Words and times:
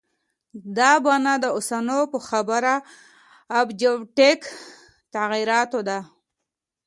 دا 0.77 0.91
بنا 1.05 1.33
د 1.43 1.45
اوسنو 1.55 1.99
په 2.11 2.19
خبره 2.27 2.73
آبجکټیف 3.59 4.41
تغییراتو 5.15 5.79
ده. 5.89 5.99